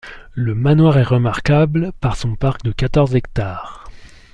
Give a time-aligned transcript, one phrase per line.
[0.33, 3.87] Le manoir est remarquable par son parc de quatorze hectares.